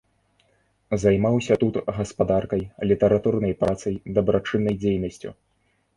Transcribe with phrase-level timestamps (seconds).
[1.03, 2.63] Займаўся тут гаспадаркай,
[2.93, 5.29] літаратурнай працай, дабрачыннай дзейнасцю.